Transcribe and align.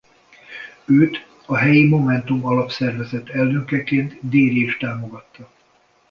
Őt 0.85 1.25
a 1.45 1.55
helyi 1.55 1.87
Momentum-alapszervezet 1.87 3.29
elnökeként 3.29 4.17
Déri 4.21 4.61
is 4.63 4.77
támogatta. 4.77 5.49